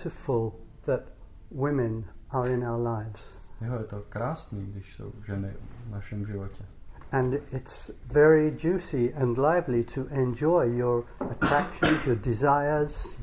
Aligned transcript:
beautiful 0.00 0.58
that 0.86 1.04
women 1.50 2.04
are 2.30 2.48
in 2.54 2.62
our 2.62 2.78
lives. 2.78 3.32
Jo, 3.60 3.78
je 3.78 3.84
to 3.84 4.02
krásný, 4.08 4.66
když 4.66 4.96
jsou 4.96 5.12
ženy 5.26 5.54
v 5.86 5.90
našem 5.90 6.26
životě. 6.26 6.64
And 7.12 7.34
it's 7.52 7.90
very 8.06 8.56
juicy 8.62 9.14
and 9.14 9.38
lively 9.38 9.84
to 9.84 10.06
enjoy 10.10 10.76
your 10.76 11.04
attractions, 11.30 12.06
your 12.06 12.16
desires, 12.16 13.18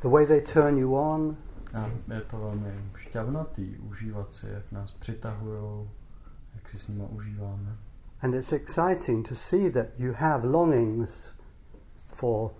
the 0.00 0.08
way 0.08 0.26
they 0.26 0.40
turn 0.40 0.78
you 0.78 0.94
on. 0.94 1.36
A 1.74 1.90
je 2.14 2.20
to 2.20 2.38
velmi 2.38 2.74
šťavnatý 2.96 3.78
užívat 3.78 4.32
si, 4.32 4.46
jak 4.50 4.72
nás 4.72 4.92
přitahují, 4.92 5.88
jak 6.54 6.70
si 6.70 6.78
s 6.78 6.88
nimi 6.88 7.04
užíváme. 7.10 7.76
And 8.22 8.34
it's 8.34 8.52
exciting 8.52 9.28
to 9.28 9.34
see 9.34 9.70
that 9.70 9.86
you 9.98 10.12
have 10.12 10.48
longings 10.48 11.34
for, 12.08 12.50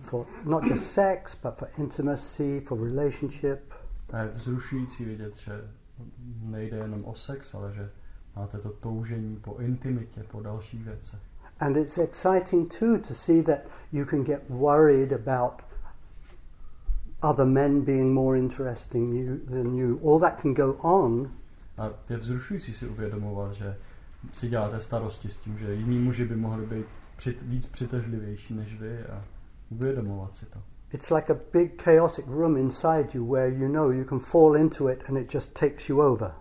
for 0.00 0.26
not 0.44 0.64
just 0.64 0.92
sex, 0.92 1.36
but 1.42 1.58
for 1.58 1.68
intimacy, 1.78 2.60
for 2.60 2.78
relationship. 2.78 3.72
A 4.12 4.18
je 4.18 4.28
vzrušující 4.28 5.04
vidět, 5.04 5.36
že 5.36 5.52
nejde 6.42 6.76
jenom 6.76 7.04
o 7.04 7.14
sex, 7.14 7.54
ale 7.54 7.72
že 7.72 7.90
máte 8.36 8.58
to 8.58 8.70
toužení 8.70 9.36
po 9.36 9.56
intimitě, 9.58 10.24
po 10.30 10.42
dalších 10.42 10.84
věcech. 10.84 11.20
And 11.60 11.76
it's 11.76 11.98
exciting 11.98 12.78
too 12.78 12.98
to 12.98 13.14
see 13.14 13.42
that 13.42 13.58
you 13.92 14.04
can 14.04 14.24
get 14.24 14.42
worried 14.48 15.12
about 15.12 15.52
other 17.22 17.46
men 17.46 17.80
being 17.80 18.14
more 18.14 18.38
interesting 18.38 19.14
you, 19.14 19.36
than 19.36 19.74
you. 19.74 19.98
All 20.04 20.20
that 20.20 20.40
can 20.40 20.54
go 20.54 20.72
on, 20.72 21.30
A 21.78 21.90
je 22.08 22.16
vzrušující 22.16 22.72
si 22.72 22.86
uvědomovat, 22.86 23.52
že 23.52 23.76
si 24.32 24.48
děláte 24.48 24.80
starosti 24.80 25.28
s 25.28 25.36
tím, 25.36 25.58
že 25.58 25.74
jiní 25.74 25.98
muži 25.98 26.24
by 26.24 26.36
mohli 26.36 26.66
být 26.66 26.86
přit, 27.16 27.42
víc 27.42 27.66
přitažlivější 27.66 28.54
než 28.54 28.80
vy 28.80 29.04
a 29.04 29.24
uvědomovat 29.70 30.36
si 30.36 30.46
to. 30.46 30.58
It's 30.92 31.10
like 31.10 31.32
a 31.32 31.36
big 31.52 31.82
chaotic 31.82 32.24
room 32.26 32.56
inside 32.56 33.08
you 33.14 33.32
where 33.32 33.48
you 33.48 33.68
know 33.68 33.90
you 33.90 34.04
can 34.04 34.18
fall 34.18 34.56
into 34.56 34.88
it 34.88 35.02
and 35.08 35.18
it 35.18 35.34
just 35.34 35.52
takes 35.52 35.88
you 35.88 36.00
over. 36.00 36.32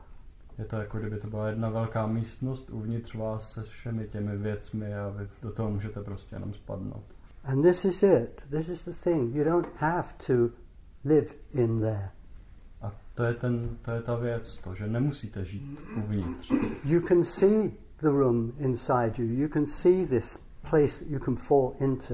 Je 0.58 0.66
to 0.66 0.76
jako 0.76 0.98
kdyby 1.00 1.18
to 1.18 1.28
byla 1.28 1.48
jedna 1.48 1.70
velká 1.70 2.08
místnost 2.08 2.70
uvnitř 2.70 3.16
vás 3.16 3.52
se 3.52 3.64
všemi 3.64 4.08
těmi 4.08 4.38
věcmi 4.38 4.96
a 4.96 5.10
vy 5.10 5.28
do 5.42 5.52
toho 5.52 5.72
můžete 5.72 6.02
prostě 6.02 6.36
jenom 6.36 6.54
spadnout. 6.54 7.04
And 7.44 7.62
this 7.62 7.86
is 7.86 8.04
it. 8.04 8.42
This 8.50 8.70
is 8.70 8.86
the 8.86 8.92
thing. 9.04 9.36
You 9.36 9.44
don't 9.44 9.68
have 9.76 10.08
to 10.28 10.34
live 11.06 11.28
in 11.52 11.80
there. 11.80 12.10
A 12.82 12.94
to 13.16 13.24
je, 13.24 13.34
ten, 13.34 13.78
to 13.82 13.92
je 13.92 14.02
ta 14.02 14.16
věc, 14.16 14.58
to, 14.58 14.76
že 14.76 14.88
nemusíte 14.88 15.46
žít 15.46 15.80
uvnitř. 15.98 16.52
You 16.84 17.02
can 17.08 17.24
see 17.24 17.72
the 18.02 18.10
room 18.10 18.54
inside 18.58 19.14
you. 19.18 19.26
You 19.26 19.48
can 19.48 19.66
see 19.66 20.06
this 20.06 20.38
place 20.70 21.00
that 21.00 21.08
you 21.08 21.20
can 21.20 21.36
fall 21.36 21.76
into. 21.80 22.14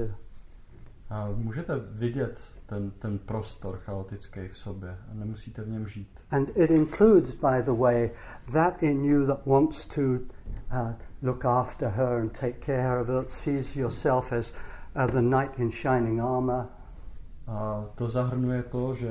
A 1.14 1.28
můžete 1.36 1.76
vidět 1.76 2.42
ten, 2.66 2.90
ten 2.90 3.18
prostor 3.18 3.76
chaotický 3.76 4.48
v 4.48 4.58
sobě 4.58 4.90
a 4.90 5.14
nemusíte 5.14 5.62
v 5.62 5.68
něm 5.68 5.86
žít. 5.86 6.20
And 6.30 6.48
it 6.56 6.70
includes, 6.70 7.30
by 7.30 7.62
the 7.64 7.72
way, 7.72 8.10
that 8.52 8.82
in 8.82 9.04
you 9.04 9.26
that 9.26 9.46
wants 9.46 9.86
to 9.86 10.00
uh, 10.02 10.92
look 11.22 11.44
after 11.44 11.88
her 11.88 12.20
and 12.20 12.38
take 12.40 12.52
care 12.52 13.00
of 13.00 13.08
her, 13.08 13.24
sees 13.28 13.76
yourself 13.76 14.32
as 14.32 14.52
uh, 14.96 15.06
the 15.06 15.20
knight 15.20 15.58
in 15.58 15.70
shining 15.72 16.20
armor, 16.20 16.66
A 17.46 17.84
to 17.94 18.08
zahrnuje 18.08 18.62
to, 18.62 18.94
že 18.94 19.10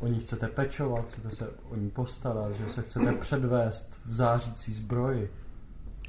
o 0.00 0.06
ní 0.06 0.20
chcete 0.20 0.48
pečovat, 0.48 1.04
chcete 1.08 1.30
se 1.30 1.50
o 1.70 1.76
ní 1.76 1.90
postarat, 1.90 2.52
že 2.52 2.68
se 2.68 2.82
chcete 2.82 3.12
předvést 3.12 3.98
v 4.06 4.14
zářící 4.14 4.72
zbroji, 4.72 5.32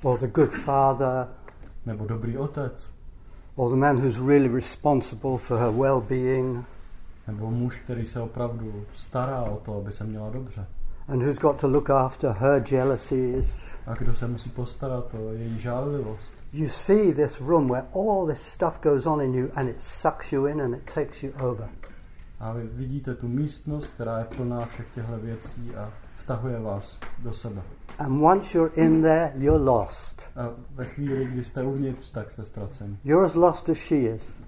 or 0.03 0.19
the 0.19 0.27
good 0.27 0.51
father, 0.51 1.27
nebo 1.85 2.05
dobrý 2.05 2.37
otec, 2.37 2.98
or 3.59 3.69
the 3.69 3.75
man 3.75 3.97
who's 3.97 4.17
really 4.17 4.47
responsible 4.47 5.37
for 5.37 5.57
her 5.57 5.71
well 5.71 6.01
being, 6.01 6.65
nebo 7.27 7.51
muž, 7.51 7.75
který 7.83 8.05
se 8.05 8.21
opravdu 8.21 8.85
stará 8.93 9.43
o 9.43 9.57
to, 9.65 9.77
aby 9.77 9.91
se 9.91 10.03
měla 10.03 10.29
dobře. 10.29 10.65
and 11.07 11.23
who's 11.23 11.39
got 11.39 11.59
to 11.59 11.67
look 11.67 11.89
after 11.89 12.29
her 12.39 12.63
jealousies. 12.71 13.77
A 13.87 13.93
kdo 13.93 14.15
se 14.15 14.27
musí 14.27 14.49
postarat 14.49 15.13
o 15.13 15.33
její 15.33 15.59
žádlivost. 15.59 16.33
You 16.53 16.69
see 16.69 17.13
this 17.13 17.41
room 17.41 17.67
where 17.67 17.85
all 17.93 18.27
this 18.27 18.41
stuff 18.41 18.79
goes 18.81 19.05
on 19.05 19.21
in 19.21 19.33
you 19.33 19.49
and 19.55 19.69
it 19.69 19.81
sucks 19.81 20.31
you 20.31 20.47
in 20.47 20.61
and 20.61 20.75
it 20.75 20.93
takes 20.93 21.23
you 21.23 21.31
over. 21.39 21.69
A 22.39 22.53
vy 22.53 22.67
vidíte 22.73 23.15
tu 23.15 23.27
místnost, 23.27 23.87
která 23.87 24.19
je 24.19 24.25
plná 24.25 24.65
všech 24.65 24.89
těchto 24.95 25.17
věcí 25.17 25.75
a 25.75 25.91
vtahuje 26.29 26.59
vás 26.59 26.99
do 27.19 27.33
sebe. 27.33 27.61
And 27.99 28.21
once 28.21 28.57
you're 28.57 28.71
in 28.75 29.01
there, 29.01 29.31
you're 29.35 29.63
lost. 29.63 30.21
A 30.35 30.49
ve 30.75 30.85
chvíli, 30.85 31.25
kdy 31.25 31.43
jste 31.43 31.63
uvnitř, 31.63 32.11
tak 32.11 32.31
jste 32.31 32.45
ztraceni. 32.45 32.97
You're 33.03 33.25
as 33.25 33.35
lost 33.35 33.69
as 33.69 33.77
she 33.77 33.95
is. 33.95 34.39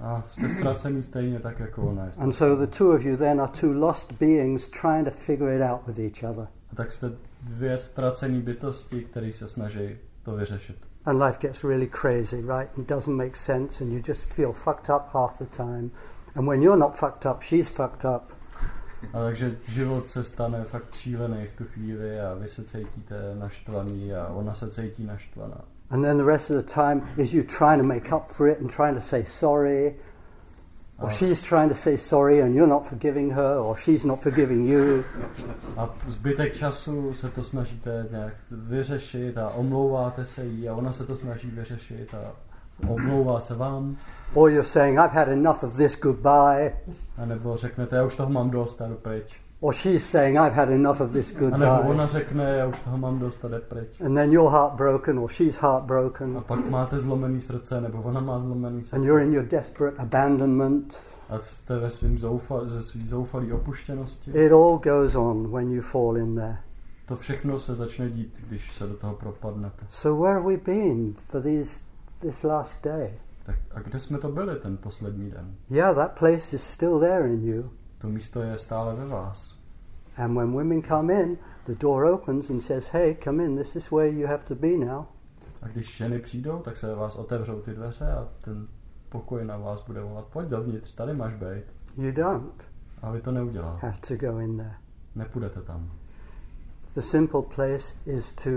A 0.00 0.24
jste 0.28 0.48
ztracení 0.48 1.02
stejně 1.02 1.40
tak, 1.40 1.60
jako 1.60 1.82
ona 1.82 2.04
je. 2.04 2.10
And 2.18 2.32
so 2.32 2.66
the 2.66 2.76
two 2.78 2.94
of 2.94 3.04
you 3.04 3.16
then 3.16 3.40
are 3.40 3.52
two 3.60 3.72
lost 3.72 4.12
beings 4.12 4.68
trying 4.68 5.04
to 5.04 5.10
figure 5.10 5.56
it 5.56 5.62
out 5.62 5.86
with 5.86 5.98
each 5.98 6.30
other. 6.30 6.48
A 6.72 6.74
tak 6.74 6.92
jste 6.92 7.12
dvě 7.42 7.78
ztracené 7.78 8.40
bytosti, 8.40 9.04
které 9.04 9.32
se 9.32 9.48
snaží 9.48 9.96
to 10.22 10.32
vyřešit. 10.32 10.76
And 11.04 11.22
life 11.22 11.38
gets 11.40 11.64
really 11.64 11.90
crazy, 12.00 12.36
right? 12.36 12.78
It 12.78 12.88
doesn't 12.88 13.16
make 13.16 13.36
sense, 13.36 13.84
and 13.84 13.92
you 13.92 14.02
just 14.08 14.24
feel 14.24 14.52
fucked 14.52 14.88
up 14.96 15.02
half 15.14 15.38
the 15.38 15.56
time. 15.56 15.90
And 16.34 16.48
when 16.48 16.62
you're 16.62 16.80
not 16.80 16.96
fucked 16.96 17.26
up, 17.26 17.42
she's 17.42 17.68
fucked 17.68 18.04
up. 18.04 18.35
A 19.12 19.18
takže 19.18 19.56
život 19.68 20.08
se 20.08 20.24
stane 20.24 20.64
fakt 20.64 20.94
šílený 20.94 21.46
v 21.46 21.56
tu 21.56 21.64
chvíli 21.64 22.20
a 22.20 22.34
vy 22.34 22.48
se 22.48 22.64
cítíte 22.64 23.34
naštvaný 23.38 24.14
a 24.14 24.28
ona 24.28 24.54
se 24.54 24.70
cítí 24.70 25.06
naštvaná. 25.06 25.60
And 25.90 26.02
then 26.02 26.18
the 26.18 26.24
rest 26.24 26.50
of 26.50 26.56
the 26.56 26.72
time 26.74 27.02
is 27.16 27.32
you 27.32 27.42
trying 27.42 27.82
to 27.82 27.88
make 27.88 28.16
up 28.16 28.32
for 28.32 28.48
it 28.48 28.60
and 28.60 28.70
trying 28.70 28.94
to 28.94 29.00
say 29.00 29.24
sorry. 29.28 29.94
Or 30.98 31.10
she's 31.10 31.42
trying 31.42 31.68
to 31.68 31.74
say 31.74 31.98
sorry 31.98 32.40
and 32.40 32.54
you're 32.54 32.66
not 32.66 32.86
forgiving 32.88 33.30
her, 33.32 33.58
or 33.58 33.76
she's 33.76 34.04
not 34.04 34.22
forgiving 34.22 34.66
you. 34.70 35.04
A 35.76 35.94
zbytek 36.08 36.54
času 36.54 37.14
se 37.14 37.28
to 37.28 37.44
snažíte 37.44 38.06
nějak 38.10 38.34
vyřešit 38.50 39.38
a 39.38 39.50
omlouváte 39.50 40.24
se 40.24 40.44
jí 40.44 40.68
a 40.68 40.74
ona 40.74 40.92
se 40.92 41.06
to 41.06 41.16
snaží 41.16 41.50
vyřešit 41.50 42.14
a 42.14 42.32
omlouvá 42.88 43.40
se 43.40 43.54
vám. 43.54 43.96
Or 44.34 44.50
you're 44.50 44.64
saying, 44.68 44.98
I've 44.98 45.12
had 45.14 45.28
enough 45.28 45.62
of 45.62 45.76
this, 45.76 46.00
goodbye. 46.00 46.76
A 47.16 47.24
nebo 47.26 47.56
řeknete, 47.56 47.96
já 47.96 48.04
už 48.04 48.16
toho 48.16 48.30
mám 48.30 48.50
dost 48.50 48.82
a 48.82 48.88
jdu 48.88 48.94
pryč. 48.94 49.40
Or 49.60 49.74
she's 49.74 50.04
saying, 50.10 50.38
I've 50.38 50.54
had 50.54 50.70
enough 50.70 51.00
of 51.00 51.10
this, 51.12 51.30
A 51.36 51.40
nebo 51.40 51.50
goodbye. 51.50 51.90
ona 51.90 52.06
řekne, 52.06 52.44
já 52.44 52.66
už 52.66 52.78
toho 52.80 52.98
mám 52.98 53.18
dost 53.18 53.44
a 53.44 53.48
jde 53.48 53.60
pryč. 53.60 54.00
And 54.00 54.14
then 54.14 54.32
you're 54.32 54.50
heartbroken, 54.50 55.18
or 55.18 55.28
she's 55.30 55.56
heartbroken. 55.58 56.38
A 56.38 56.40
pak 56.40 56.70
máte 56.70 56.98
zlomený 56.98 57.40
srdce, 57.40 57.80
nebo 57.80 58.02
ona 58.02 58.20
má 58.20 58.38
zlomený 58.38 58.76
And 58.78 58.84
srdce. 58.84 59.06
you're 59.06 59.24
in 59.24 59.32
your 59.32 59.44
desperate 59.46 59.96
abandonment. 60.02 60.96
A 61.30 61.38
jste 61.38 61.78
ve 61.78 61.90
svým 61.90 62.18
zoufa, 62.18 62.60
ze 62.66 62.82
svý 62.82 63.06
zoufalý 63.06 63.52
opuštěnosti. 63.52 64.30
It 64.30 64.52
all 64.52 64.78
goes 64.78 65.14
on 65.14 65.50
when 65.52 65.72
you 65.72 65.82
fall 65.82 66.16
in 66.18 66.34
there. 66.34 66.56
To 67.06 67.16
všechno 67.16 67.58
se 67.60 67.74
začne 67.74 68.10
dít, 68.10 68.38
když 68.48 68.72
se 68.74 68.86
do 68.86 68.94
toho 68.94 69.14
propadnete. 69.14 69.84
So 69.88 70.22
where 70.22 70.34
have 70.34 70.46
we 70.46 70.56
been 70.56 71.14
for 71.28 71.42
these 71.42 71.80
this 72.26 72.42
last 72.44 72.84
day? 72.84 73.18
Tak 73.42 73.56
a 73.74 73.80
kde 73.80 74.00
jsme 74.00 74.18
to 74.18 74.28
byli 74.32 74.56
ten 74.60 74.76
poslední 74.76 75.30
den? 75.30 75.54
Yeah, 75.70 75.94
that 75.96 76.18
place 76.18 76.56
is 76.56 76.62
still 76.64 77.00
there 77.00 77.28
in 77.28 77.44
you. 77.48 77.70
To 77.98 78.08
místo 78.08 78.42
je 78.42 78.58
stále 78.58 78.94
ve 78.94 79.06
vás. 79.06 79.58
And 80.16 80.34
when 80.34 80.52
women 80.52 80.82
come 80.82 81.14
in, 81.22 81.38
the 81.66 81.74
door 81.74 82.04
opens 82.04 82.50
and 82.50 82.60
says, 82.60 82.88
"Hey, 82.92 83.16
come 83.24 83.44
in. 83.44 83.56
This 83.56 83.76
is 83.76 83.90
where 83.90 84.08
you 84.08 84.26
have 84.28 84.44
to 84.44 84.54
be 84.54 84.76
now." 84.76 85.04
A 85.62 85.68
když 85.68 85.96
ženy 85.96 86.18
přijdou, 86.18 86.58
tak 86.58 86.76
se 86.76 86.94
vás 86.94 87.16
otevřou 87.16 87.60
ty 87.60 87.70
dveře 87.74 88.12
a 88.12 88.28
ten 88.40 88.68
pokoj 89.08 89.44
na 89.44 89.56
vás 89.56 89.84
bude 89.86 90.00
volat, 90.00 90.24
pojď 90.24 90.48
dovnitř, 90.48 90.94
tady 90.94 91.14
máš 91.14 91.34
být. 91.34 91.64
You 91.96 92.12
don't 92.12 92.62
A 93.02 93.10
vy 93.10 93.20
to 93.20 93.32
neuděláte. 93.32 93.86
have 93.86 93.98
to 94.08 94.16
go 94.16 94.38
in 94.38 94.56
there. 94.56 94.74
Nepůjdete 95.14 95.62
tam. 95.62 95.90
The 96.94 97.00
simple 97.00 97.42
place 97.42 97.94
is 98.06 98.32
to 98.32 98.50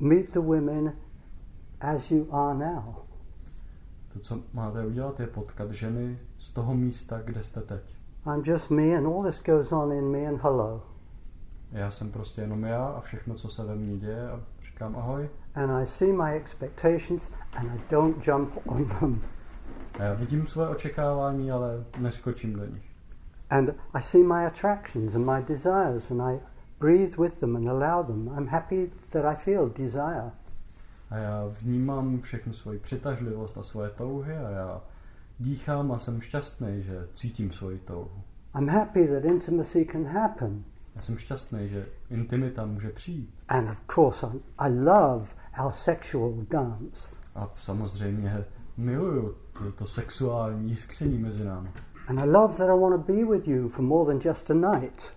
meet 0.00 0.32
the 0.32 0.40
women 0.40 0.92
as 1.80 2.10
you 2.10 2.26
are 2.34 2.58
now. 2.58 2.94
To, 4.12 4.18
co 4.20 4.40
máte 4.52 4.86
udělat, 4.86 5.20
je 5.20 5.26
potkat 5.26 5.70
ženy 5.70 6.18
z 6.38 6.52
toho 6.52 6.74
místa, 6.74 7.20
kde 7.24 7.42
jste 7.42 7.60
teď. 7.60 7.96
I'm 8.34 8.42
just 8.44 8.70
me, 8.70 8.96
and 8.96 9.06
all 9.06 9.22
this 9.22 9.42
goes 9.42 9.72
on 9.72 9.92
in 9.92 10.10
me, 10.10 10.26
and 10.26 10.40
hello. 10.42 10.82
Já 11.72 11.90
jsem 11.90 12.10
prostě 12.10 12.40
jenom 12.40 12.62
já 12.62 12.86
a 12.86 13.00
všechno, 13.00 13.34
co 13.34 13.48
se 13.48 13.64
ve 13.64 13.74
mně 13.74 13.96
děje 13.96 14.30
a 14.30 14.40
říkám 14.62 14.96
ahoj. 14.96 15.28
And 15.54 15.70
I 15.70 15.86
see 15.86 16.12
my 16.12 16.32
expectations, 16.32 17.30
and 17.56 17.70
I 17.70 17.80
don't 17.90 18.28
jump 18.28 18.52
on 18.66 18.84
them. 18.84 19.22
A 19.98 20.02
já 20.02 20.14
vidím 20.14 20.46
své 20.46 20.68
očekávání, 20.68 21.50
ale 21.50 21.84
neskočím 21.98 22.52
do 22.52 22.64
nich. 22.64 22.90
And 23.50 23.70
I 23.94 24.02
see 24.02 24.22
my 24.22 24.46
attractions 24.46 25.14
and 25.14 25.26
my 25.26 25.42
desires, 25.42 26.10
and 26.10 26.22
I 26.22 26.40
breathe 26.80 27.16
with 27.18 27.40
them 27.40 27.56
and 27.56 27.68
allow 27.68 28.06
them. 28.06 28.28
I'm 28.38 28.46
happy 28.46 28.90
that 29.10 29.24
I 29.24 29.36
feel 29.36 29.68
desire. 29.68 30.30
A 31.14 31.18
já 31.18 31.46
vnímám 31.46 32.20
všechnu 32.20 32.52
svoji 32.52 32.78
přitažlivost 32.78 33.58
a 33.58 33.62
svoje 33.62 33.90
touhy 33.90 34.36
a 34.36 34.50
já 34.50 34.82
dýchám 35.40 35.92
a 35.92 35.98
jsem 35.98 36.20
šťastný, 36.20 36.82
že 36.82 37.08
cítím 37.12 37.52
svoji 37.52 37.78
touhu. 37.78 38.22
I'm 38.58 38.68
happy 38.68 39.08
that 39.08 39.24
intimacy 39.24 39.86
can 39.92 40.04
happen. 40.04 40.64
Já 40.94 41.00
jsem 41.00 41.18
šťastný, 41.18 41.68
že 41.68 41.86
intimita 42.10 42.66
může 42.66 42.90
přijít. 42.90 43.34
And 43.48 43.68
of 43.70 43.82
course, 43.94 44.26
I, 44.26 44.40
I 44.58 44.72
love 44.72 45.26
our 45.64 45.72
sexual 45.72 46.34
dance. 46.50 47.16
A 47.34 47.50
samozřejmě 47.56 48.44
miluju 48.76 49.34
to, 49.58 49.72
to 49.72 49.86
sexuální 49.86 50.70
jiskření 50.70 51.18
mezi 51.18 51.44
námi. 51.44 51.70
And 52.06 52.18
I 52.18 52.26
love 52.26 52.56
that 52.56 52.68
I 52.70 52.80
want 52.80 53.06
to 53.06 53.12
be 53.12 53.24
with 53.24 53.48
you 53.48 53.68
for 53.68 53.84
more 53.84 54.12
than 54.12 54.30
just 54.30 54.50
a 54.50 54.54
night. 54.54 55.14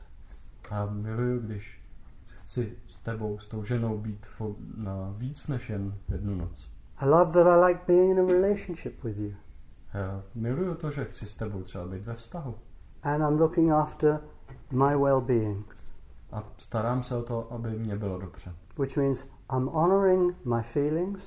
A 0.70 0.86
miluju, 0.86 1.40
když 1.40 1.82
chci 2.28 2.78
tebou, 3.12 3.40
s 3.40 3.48
tou 3.48 3.64
ženou 3.64 3.98
být 3.98 4.28
na 4.78 5.14
víc 5.18 5.48
než 5.48 5.70
jen 5.70 5.94
jednu 6.12 6.36
noc. 6.36 6.70
I 7.00 7.06
love 7.06 7.32
that 7.32 7.48
I 7.48 7.66
like 7.68 7.82
being 7.88 8.12
in 8.12 8.20
a 8.20 8.26
relationship 8.26 9.04
with 9.04 9.18
you. 9.18 9.34
Já 9.94 10.22
miluju 10.36 10.76
to, 10.76 10.90
že 10.92 11.06
chci 11.06 11.26
s 11.28 11.36
tebou 11.36 11.62
třeba 11.64 11.86
být 11.88 12.04
ve 12.06 12.14
vztahu. 12.14 12.56
And 13.04 13.22
I'm 13.22 13.40
looking 13.40 13.72
after 13.72 14.20
my 14.72 14.96
well 14.98 15.22
being, 15.22 15.76
A 16.32 16.44
starám 16.58 17.04
se 17.04 17.16
o 17.16 17.24
to, 17.24 17.48
aby 17.54 17.70
mě 17.70 17.96
bylo 17.96 18.20
dobře. 18.20 18.54
which 18.78 18.98
means 18.98 19.24
I'm 19.58 19.68
honoring 19.68 20.36
my 20.46 20.62
feelings, 20.64 21.24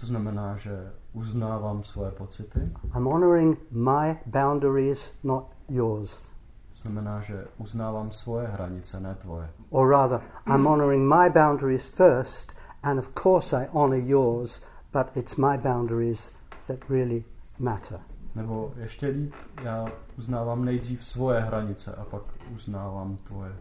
To 0.00 0.06
znamená, 0.06 0.56
že 0.56 0.92
uznávám 1.12 1.82
svoje 1.82 2.10
pocity. 2.10 2.60
I'm 2.96 3.06
honoring 3.06 3.58
my 3.70 4.16
boundaries, 4.26 5.14
not 5.24 5.44
yours. 5.68 6.28
To 6.76 6.82
znamená, 6.82 7.20
že 7.20 7.44
uznávám 7.56 8.10
svoje 8.12 8.46
hranice, 8.46 9.00
ne 9.00 9.14
tvoje. 9.14 9.48
Or 9.70 9.88
rather, 9.88 10.20
I'm 10.46 10.66
honoring 10.66 11.08
my 11.08 11.30
boundaries 11.30 11.86
first, 11.88 12.52
and 12.82 12.98
of 12.98 13.10
course 13.22 13.56
I 13.56 13.68
honor 13.72 13.98
yours, 13.98 14.60
but 14.92 15.16
it's 15.16 15.36
my 15.36 15.56
boundaries 15.56 16.32
that 16.66 16.88
really 16.88 17.24
matter. 17.58 18.00
Nebo 18.34 18.72
ještě 18.76 19.06
líp, 19.06 19.34
já 19.62 19.86
uznávám 20.18 20.64
nejdřív 20.64 21.04
svoje 21.04 21.40
hranice 21.40 21.94
a 21.94 22.04
pak 22.04 22.22
uznávám 22.54 23.16
tvoje. 23.16 23.52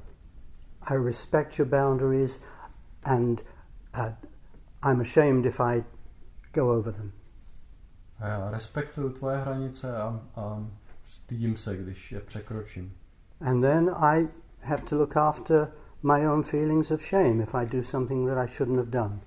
I 0.82 0.98
respect 0.98 1.60
your 1.60 1.70
boundaries, 1.70 2.42
and 3.04 3.42
uh, 3.98 4.12
I'm 4.92 5.02
ashamed 5.02 5.46
if 5.46 5.60
I 5.60 5.84
go 6.54 6.78
over 6.78 6.94
them. 6.94 7.12
A 8.20 8.28
já 8.28 8.52
respektuju 8.52 9.10
tvoje 9.10 9.38
hranice 9.38 9.98
a, 9.98 10.22
a 10.36 10.66
stydím 11.04 11.58
se, 11.58 11.78
když 11.78 12.12
je 12.12 12.20
překročím. 12.20 12.94
And 13.42 13.62
then 13.62 13.90
I 13.90 14.28
have 14.62 14.84
to 14.86 14.98
look 14.98 15.18
after 15.18 15.72
my 16.04 16.28
own 16.28 16.44
feelings 16.44 16.92
of 16.92 17.02
shame 17.02 17.42
if 17.42 17.56
I 17.56 17.66
do 17.66 17.84
something 17.84 18.28
that 18.28 18.38
I 18.38 18.48
shouldn't 18.48 18.78
have 18.78 18.90
done. 18.90 19.20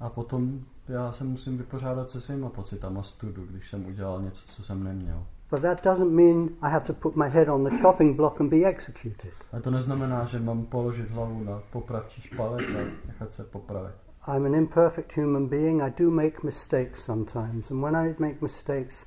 A 0.00 0.10
potom 0.10 0.60
já 0.88 1.12
se 1.12 1.24
musím 1.24 1.58
vypořádat 1.58 2.10
se 2.10 2.20
svýma 2.20 2.48
pocitama 2.48 3.02
studu, 3.02 3.46
když 3.50 3.70
jsem 3.70 3.86
udělal 3.86 4.22
něco, 4.22 4.46
co 4.46 4.62
jsem 4.62 4.84
neměl. 4.84 5.26
But 5.50 5.60
that 5.60 5.84
doesn't 5.84 6.12
mean 6.12 6.48
I 6.62 6.70
have 6.70 6.84
to 6.86 6.94
put 6.94 7.16
my 7.16 7.28
head 7.28 7.48
on 7.48 7.64
the 7.64 7.76
chopping 7.82 8.16
block 8.16 8.40
and 8.40 8.48
be 8.48 8.64
executed. 8.64 9.32
Ale 9.52 9.62
to 9.62 9.70
neznamená, 9.70 10.24
že 10.24 10.38
mám 10.38 10.64
položit 10.64 11.10
hlavu 11.10 11.44
na 11.44 11.62
popravčí 11.70 12.20
špalet 12.20 12.60
a 12.60 13.06
nechat 13.06 13.32
se 13.32 13.44
popravit. 13.44 13.94
I'm 14.26 14.46
an 14.46 14.54
imperfect 14.54 15.16
human 15.16 15.48
being. 15.48 15.82
I 15.82 15.90
do 16.04 16.10
make 16.10 16.42
mistakes 16.44 17.04
sometimes. 17.04 17.70
And 17.70 17.82
when 17.82 17.96
I 17.96 18.14
make 18.18 18.36
mistakes, 18.42 19.06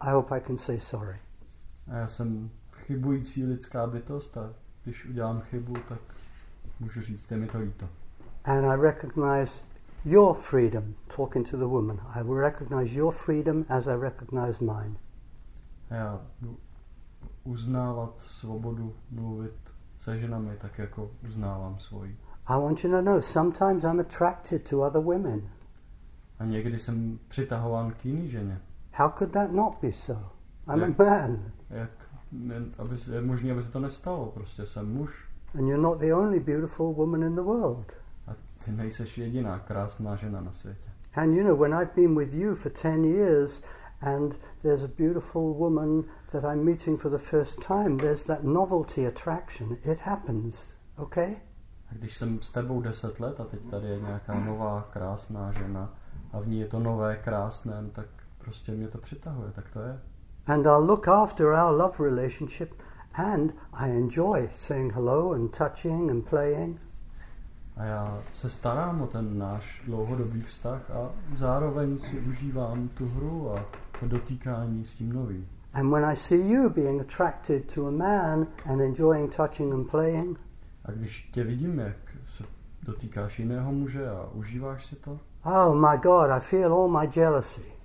I 0.00 0.10
hope 0.10 0.36
I 0.36 0.40
can 0.40 0.58
say 0.58 0.80
sorry. 0.80 1.16
A 1.88 1.96
já 1.96 2.06
jsem 2.06 2.50
chybující 2.86 3.44
lidská 3.44 3.86
bytost 3.86 4.36
a 4.36 4.52
když 4.84 5.06
udělám 5.06 5.40
chybu, 5.40 5.74
tak 5.88 5.98
můžu 6.80 7.00
říct, 7.00 7.30
je 7.30 7.36
mi 7.36 7.46
to 7.46 7.58
líto. 7.58 7.88
And 8.44 8.64
I 8.64 8.76
recognize 8.80 9.62
your 10.04 10.34
freedom, 10.36 10.94
talking 11.16 11.50
to 11.50 11.56
the 11.56 11.64
woman. 11.64 12.00
I 12.14 12.22
will 12.22 12.34
recognize 12.38 12.98
your 12.98 13.12
freedom 13.12 13.64
as 13.68 13.86
I 13.86 13.96
recognize 14.00 14.64
mine. 14.64 14.96
Já 15.90 16.20
uznávat 17.44 18.20
svobodu 18.20 18.94
mluvit 19.10 19.54
se 19.98 20.18
ženami, 20.18 20.56
tak 20.60 20.78
jako 20.78 21.10
uznávám 21.28 21.78
svoji. 21.78 22.16
I 22.46 22.60
want 22.60 22.84
you 22.84 22.90
to 22.90 23.02
know 23.02 23.20
sometimes 23.20 23.84
I'm 23.84 24.00
attracted 24.00 24.68
to 24.70 24.80
other 24.80 25.02
women. 25.02 25.42
A 26.38 26.44
někdy 26.44 26.78
jsem 26.78 27.18
přitahován 27.28 27.92
k 27.92 28.04
jiný 28.04 28.28
ženě. 28.28 28.60
How 28.92 29.10
could 29.18 29.32
that 29.32 29.52
not 29.52 29.74
be 29.82 29.92
so? 29.92 30.20
I'm 30.74 30.78
Yeah. 30.80 31.00
a 31.00 31.04
man. 31.28 31.52
Jak, 31.70 31.90
aby, 32.78 32.98
se- 32.98 33.14
je 33.14 33.20
možné, 33.22 33.52
aby 33.52 33.62
se 33.62 33.70
to 33.70 33.80
nestalo, 33.80 34.26
prostě 34.26 34.66
jsem 34.66 34.92
muž. 34.92 35.28
And 35.54 35.68
you're 35.68 35.82
not 35.82 35.98
the 35.98 36.14
only 36.14 36.40
beautiful 36.40 36.94
woman 36.94 37.22
in 37.22 37.34
the 37.34 37.42
world. 37.42 37.92
A 38.26 38.34
ty 38.64 38.72
nejseš 38.72 39.18
jediná 39.18 39.58
krásná 39.58 40.16
žena 40.16 40.40
na 40.40 40.52
světě. 40.52 40.88
And 41.14 41.32
you 41.34 41.44
know, 41.44 41.56
when 41.56 41.74
I've 41.74 41.94
been 41.96 42.18
with 42.18 42.34
you 42.34 42.54
for 42.54 42.72
10 42.82 43.04
years 43.04 43.62
and 44.00 44.34
there's 44.62 44.82
a 44.84 44.88
beautiful 44.98 45.54
woman 45.54 46.04
that 46.32 46.44
I'm 46.44 46.64
meeting 46.64 47.00
for 47.00 47.10
the 47.10 47.18
first 47.18 47.66
time, 47.66 47.96
there's 47.96 48.24
that 48.24 48.42
novelty 48.42 49.06
attraction. 49.06 49.76
It 49.82 49.98
happens, 49.98 50.74
okay? 50.96 51.36
A 51.90 51.94
když 51.94 52.16
jsem 52.16 52.42
s 52.42 52.50
tebou 52.50 52.80
deset 52.80 53.20
let 53.20 53.40
a 53.40 53.44
teď 53.44 53.60
tady 53.70 53.86
je 53.88 54.00
nějaká 54.00 54.40
nová 54.40 54.88
krásná 54.92 55.52
žena 55.52 55.94
a 56.32 56.40
v 56.40 56.48
ní 56.48 56.60
je 56.60 56.66
to 56.68 56.78
nové 56.80 57.16
krásné, 57.16 57.84
tak 57.92 58.06
prostě 58.38 58.72
mě 58.72 58.88
to 58.88 58.98
přitahuje, 58.98 59.52
tak 59.52 59.70
to 59.72 59.80
je. 59.80 59.98
And 60.46 60.66
I'll 60.66 60.86
look 60.86 61.08
after 61.08 61.52
our 61.52 61.72
love 61.76 62.00
relationship 62.00 62.82
and 63.16 63.52
I 63.72 63.88
enjoy 63.88 64.48
saying 64.54 64.92
hello 64.92 65.32
and 65.32 65.50
touching 65.52 66.10
and 66.10 66.24
playing. 66.24 66.80
A 67.76 67.84
já 67.84 68.18
se 68.32 68.48
starám 68.48 69.00
o 69.00 69.06
ten 69.06 69.38
náš 69.38 69.82
dlouhodobý 69.86 70.42
vztah 70.42 70.90
a 70.90 71.10
zároveň 71.36 71.98
si 71.98 72.20
užívám 72.20 72.88
tu 72.88 73.08
hru 73.08 73.50
a 73.50 73.64
to 74.00 74.06
dotýkání 74.08 74.84
s 74.84 74.94
tím 74.94 75.12
novým. 75.12 75.48
And 75.74 75.90
when 75.90 76.04
I 76.04 76.16
see 76.16 76.48
you 76.52 76.70
being 76.70 77.00
attracted 77.00 77.74
to 77.74 77.86
a 77.86 77.90
man 77.90 78.46
and 78.66 78.80
enjoying 78.80 79.36
touching 79.36 79.74
and 79.74 79.90
playing, 79.90 80.38
A 80.84 80.90
když 80.90 81.30
tě 81.32 81.44
vidím, 81.44 81.78
jak 81.78 81.96
se 82.36 82.44
dotýkáš 82.82 83.38
jiného 83.38 83.72
muže 83.72 84.10
a 84.10 84.28
užíváš 84.32 84.86
si 84.86 84.96
to, 84.96 85.18
oh 85.44 85.74
my 85.74 85.98
God, 86.02 86.30
I 86.30 86.40
feel 86.40 86.74
all 86.74 86.88
my 86.88 87.10
jealousy. 87.16 87.75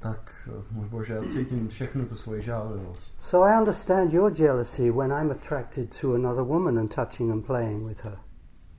Tak 0.00 0.32
eh, 0.46 0.62
můj 0.70 0.88
bože, 0.88 1.14
já 1.14 1.22
cítím 1.28 1.68
všechnu 1.68 2.06
tu 2.06 2.16
svoji 2.16 2.42
žádlivost. 2.42 3.16
So 3.20 3.50
I 3.50 3.58
understand 3.58 4.12
your 4.12 4.40
jealousy 4.40 4.90
when 4.90 5.12
I'm 5.12 5.30
attracted 5.30 6.00
to 6.00 6.14
another 6.14 6.42
woman 6.42 6.78
and 6.78 6.94
touching 6.94 7.32
and 7.32 7.46
playing 7.46 7.86
with 7.86 8.04
her. 8.04 8.18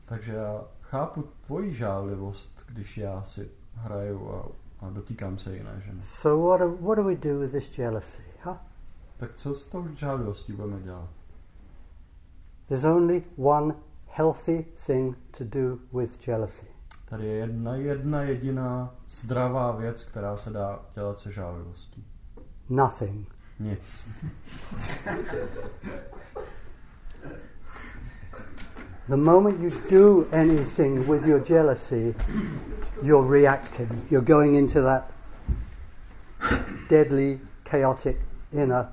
Takže 0.06 0.34
já 0.34 0.64
chápu 0.82 1.24
tvoji 1.46 1.74
žádlivost, 1.74 2.64
když 2.68 2.98
já 2.98 3.24
si 3.24 3.52
hraju 3.76 4.32
a, 4.32 4.46
a 4.86 4.90
dotýkám 4.90 5.38
se 5.38 5.56
jiné 5.56 5.82
ženy. 5.86 6.00
So 6.04 6.48
what 6.48 6.60
do, 6.60 6.86
what 6.88 6.98
do 6.98 7.04
we 7.04 7.16
do 7.16 7.40
with 7.40 7.52
this 7.52 7.78
jealousy? 7.78 8.24
Huh? 8.44 8.58
Tak 9.18 9.36
co 9.36 9.56
s 9.56 9.68
tou 9.68 9.88
žádlivostí 9.96 10.54
budeme 10.54 10.80
dělat? 10.80 11.10
There's 12.68 12.84
only 12.84 13.24
one 13.38 13.76
healthy 14.08 14.66
thing 14.86 15.18
to 15.38 15.44
do 15.44 15.80
with 15.94 16.28
jealousy. 16.28 16.68
Tady 17.12 17.28
je 17.28 17.34
jedna, 17.34 17.76
jedna 17.76 18.22
jediná 18.22 18.96
zdravá 19.08 19.72
věc, 19.72 20.06
která 20.06 20.38
se 20.38 20.50
dá 20.50 20.80
dělat 20.96 21.20
se 21.20 21.32
žádlivostí. 21.32 22.06
Nothing. 22.70 23.28
Nic. 23.60 24.06
The 29.08 29.18
moment 29.18 29.60
you 29.60 29.70
do 29.92 30.26
anything 30.32 31.08
with 31.10 31.26
your 31.26 31.44
jealousy, 31.50 32.16
you're 33.02 33.40
reacting. 33.40 33.90
You're 34.12 34.26
going 34.26 34.56
into 34.56 34.82
that 34.82 35.12
deadly, 36.90 37.40
chaotic 37.70 38.18
inner 38.54 38.88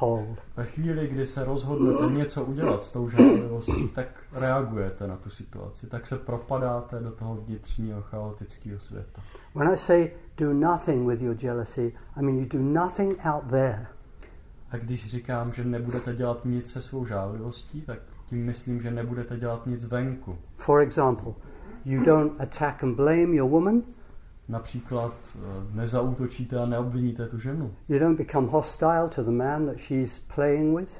hole. 0.00 0.36
Ve 0.56 0.64
chvíli, 0.64 1.08
kdy 1.08 1.26
se 1.26 1.44
rozhodnete 1.44 2.12
něco 2.12 2.44
udělat 2.44 2.84
s 2.84 2.92
tou 2.92 3.08
žádlivostí, 3.08 3.88
tak 3.88 4.06
reagujete 4.32 5.06
na 5.06 5.16
tu 5.16 5.30
situaci, 5.30 5.86
tak 5.86 6.06
se 6.06 6.16
propadáte 6.16 7.00
do 7.00 7.10
toho 7.10 7.34
vnitřního 7.34 8.02
chaotického 8.02 8.78
světa. 8.78 9.22
When 9.54 9.68
I 9.68 9.76
say 9.76 10.10
do 10.36 10.52
nothing 10.52 11.08
with 11.08 11.22
your 11.22 11.36
jealousy, 11.42 11.92
I 12.16 12.22
mean 12.22 12.38
you 12.38 12.46
do 12.46 12.58
nothing 12.58 13.18
out 13.24 13.44
there. 13.50 13.86
A 14.70 14.76
když 14.76 15.06
říkám, 15.06 15.52
že 15.52 15.64
nebudete 15.64 16.14
dělat 16.14 16.44
nic 16.44 16.70
se 16.72 16.82
svou 16.82 17.04
žádlivostí, 17.06 17.80
tak 17.80 17.98
tím 18.26 18.46
myslím, 18.46 18.82
že 18.82 18.90
nebudete 18.90 19.36
dělat 19.36 19.66
nic 19.66 19.84
venku. 19.84 20.38
For 20.56 20.80
example, 20.80 21.32
you 21.84 22.04
don't 22.04 22.40
attack 22.40 22.82
and 22.82 22.94
blame 22.94 23.36
your 23.36 23.50
woman, 23.50 23.82
Například 24.50 25.14
eh, 25.34 25.38
nezautočíte 25.76 26.58
a 26.58 26.66
neobviníte 26.66 27.26
tu 27.28 27.38
ženu. 27.38 27.74
you 27.88 27.98
don't 27.98 28.18
become 28.18 28.48
hostile 28.48 29.08
to 29.14 29.22
the 29.24 29.30
man 29.30 29.66
that 29.66 29.78
she's 29.78 30.18
playing 30.34 30.78
with, 30.78 30.90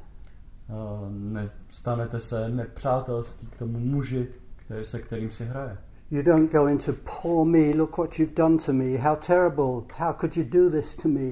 Eh, 0.69 1.11
Nestanete 1.11 2.21
se 2.21 2.49
nepřátelský 2.49 3.47
k 3.47 3.57
tomu 3.59 3.79
muži, 3.79 4.29
který, 4.57 4.85
se 4.85 4.99
kterým 5.01 5.31
si 5.31 5.45
hraje. 5.45 5.77
you 6.11 6.23
don't 6.23 6.53
go 6.53 6.67
into 6.67 6.93
poor 7.23 7.47
me, 7.47 7.59
look 7.77 7.99
what 7.99 8.19
you've 8.19 8.35
done 8.35 8.57
to 8.67 8.73
me, 8.73 8.97
how 8.99 9.17
terrible, 9.17 9.83
how 9.97 10.13
could 10.21 10.37
you 10.37 10.45
do 10.45 10.71
this 10.71 10.97
to 10.97 11.09
me? 11.09 11.31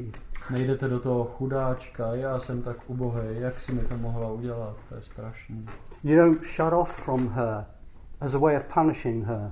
Nejdete 0.50 0.88
do 0.88 1.00
toho 1.00 1.24
chudáčka, 1.24 2.14
já 2.14 2.38
jsem 2.38 2.62
tak 2.62 2.76
ubohý, 2.86 3.20
jak 3.30 3.60
si 3.60 3.72
mi 3.72 3.80
to 3.80 3.96
mohla 3.96 4.32
udělat, 4.32 4.76
to 4.88 4.94
je 4.94 5.02
strašný. 5.02 5.66
You 6.04 6.16
don't 6.16 6.44
shut 6.44 6.72
off 6.72 6.92
from 7.04 7.28
her 7.28 7.64
as 8.20 8.34
a 8.34 8.38
way 8.38 8.56
of 8.56 8.64
punishing 8.74 9.24
her. 9.26 9.50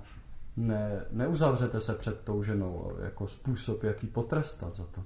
Ne, 0.56 1.04
neuzavřete 1.10 1.80
se 1.80 1.94
před 1.94 2.20
tou 2.20 2.42
ženou 2.42 2.92
jako 3.04 3.26
způsob, 3.26 3.84
jak 3.84 4.02
ji 4.02 4.08
potrestat 4.08 4.74
za 4.74 4.84
to. 4.84 5.02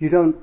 You 0.00 0.10
don't 0.10 0.36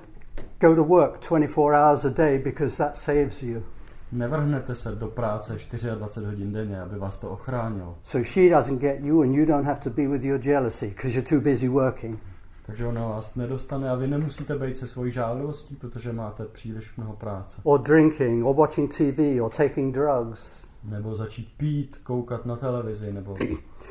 go 0.59 0.75
to 0.75 0.83
work 0.83 1.29
24 1.29 1.75
hours 1.75 2.05
a 2.05 2.09
day 2.09 2.39
because 2.39 2.77
that 2.77 2.97
saves 2.97 3.43
you. 3.43 3.63
Nevrhnete 4.11 4.75
se 4.75 4.95
do 4.95 5.07
práce 5.07 5.57
24 5.95 6.25
hodin 6.25 6.51
denně, 6.51 6.81
aby 6.81 6.99
vás 6.99 7.19
to 7.19 7.29
ochránilo. 7.29 7.97
So 8.03 8.29
she 8.29 8.49
doesn't 8.49 8.79
get 8.79 8.99
you 8.99 9.21
and 9.21 9.35
you 9.35 9.45
don't 9.45 9.65
have 9.65 9.79
to 9.79 9.89
be 9.89 10.07
with 10.07 10.23
your 10.23 10.47
jealousy 10.47 10.87
because 10.87 11.17
you're 11.17 11.29
too 11.29 11.41
busy 11.41 11.69
working. 11.69 12.19
Takže 12.65 12.87
ona 12.87 13.07
vás 13.07 13.35
nedostane 13.35 13.89
a 13.89 13.95
vy 13.95 14.07
nemusíte 14.07 14.55
být 14.57 14.77
se 14.77 14.87
svojí 14.87 15.11
žádlivostí, 15.11 15.75
protože 15.75 16.13
máte 16.13 16.45
příliš 16.45 16.97
mnoho 16.97 17.13
práce. 17.13 17.61
or 17.63 17.81
drinking, 17.81 18.45
or 18.45 18.55
watching 18.55 18.97
TV, 18.97 19.41
or 19.41 19.51
taking 19.51 19.95
drugs. 19.95 20.69
Nebo 20.89 21.15
začít 21.15 21.53
pít, 21.57 21.97
koukat 22.03 22.45
na 22.45 22.55
televizi, 22.55 23.13
nebo... 23.13 23.37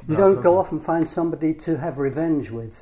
You 0.08 0.16
don't 0.16 0.42
go 0.42 0.58
off 0.58 0.72
and 0.72 0.82
find 0.82 1.08
somebody 1.08 1.54
to 1.54 1.76
have 1.76 2.02
revenge 2.02 2.50
with. 2.50 2.74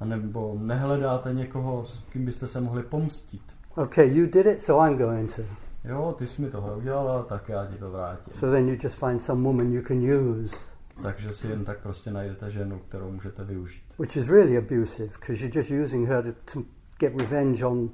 A 0.00 0.04
nebo 0.04 0.56
nehledáte 0.60 1.34
někoho, 1.34 1.84
s 1.84 1.98
kým 2.12 2.24
byste 2.24 2.46
se 2.48 2.60
mohli 2.60 2.82
pomstit. 2.82 3.42
Okay, 3.76 4.08
you 4.18 4.26
did 4.26 4.46
it, 4.46 4.62
so 4.62 4.86
I'm 4.88 4.98
going 4.98 5.34
to. 5.36 5.42
Jo, 5.84 6.14
ty 6.18 6.26
jsi 6.26 6.42
mi 6.42 6.50
tohle 6.50 6.76
udělala, 6.76 7.22
tak 7.22 7.48
já 7.48 7.66
ti 7.66 7.76
to 7.78 7.90
vrátím. 7.90 8.32
So 8.34 8.56
then 8.56 8.68
you 8.68 8.76
just 8.82 8.98
find 8.98 9.22
some 9.22 9.42
woman 9.42 9.72
you 9.72 9.82
can 9.82 9.96
use, 9.98 10.56
Takže 11.02 11.32
si 11.32 11.46
jen 11.48 11.64
tak 11.64 11.78
prostě 11.78 12.10
najdete 12.10 12.50
ženu, 12.50 12.78
kterou 12.88 13.10
můžete 13.10 13.44
využít. 13.44 13.82
which 13.98 14.16
is 14.16 14.28
really 14.30 14.58
abusive 14.58 15.08
because 15.20 15.44
you're 15.44 15.58
just 15.58 15.70
using 15.70 16.08
her 16.08 16.22
to, 16.24 16.52
to 16.52 16.66
get 16.98 17.20
revenge 17.20 17.66
on 17.66 17.90